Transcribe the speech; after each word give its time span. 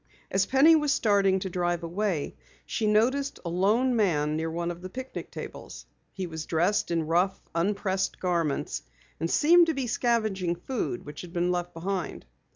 As 0.31 0.47
Penny 0.47 0.75
was 0.75 0.91
starting 0.91 1.37
to 1.41 1.49
drive 1.51 1.83
away, 1.83 2.35
she 2.65 2.87
noticed 2.87 3.39
a 3.45 3.49
lone 3.49 3.95
man 3.95 4.35
near 4.35 4.49
one 4.49 4.71
of 4.71 4.81
the 4.81 4.89
picnic 4.89 5.29
tables. 5.29 5.85
He 6.11 6.25
was 6.25 6.47
dressed 6.47 6.89
in 6.89 7.05
rough, 7.05 7.39
unpressed 7.53 8.19
garments, 8.19 8.81
and 9.19 9.29
seemed 9.29 9.67
to 9.67 9.75
be 9.75 9.85
scavenging 9.85 10.55
food 10.55 11.05
which 11.05 11.21
had 11.21 11.33
been 11.33 11.51
left 11.51 11.75
behind. 11.75 12.25